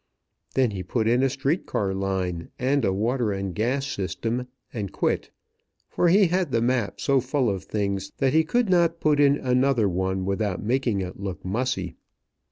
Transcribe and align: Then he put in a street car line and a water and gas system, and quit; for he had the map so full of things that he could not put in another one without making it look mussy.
Then 0.55 0.71
he 0.71 0.81
put 0.81 1.07
in 1.07 1.21
a 1.21 1.29
street 1.29 1.67
car 1.67 1.93
line 1.93 2.49
and 2.57 2.83
a 2.83 2.91
water 2.91 3.31
and 3.31 3.53
gas 3.53 3.85
system, 3.85 4.47
and 4.73 4.91
quit; 4.91 5.29
for 5.91 6.07
he 6.09 6.25
had 6.25 6.51
the 6.51 6.59
map 6.59 6.99
so 6.99 7.19
full 7.21 7.51
of 7.51 7.65
things 7.65 8.11
that 8.17 8.33
he 8.33 8.43
could 8.43 8.67
not 8.67 8.99
put 8.99 9.19
in 9.19 9.35
another 9.37 9.87
one 9.87 10.25
without 10.25 10.63
making 10.63 11.01
it 11.01 11.19
look 11.19 11.45
mussy. 11.45 11.97